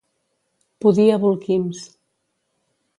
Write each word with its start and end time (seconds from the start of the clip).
Pudir 0.79 1.07
a 1.17 1.19
bolquims. 1.27 1.85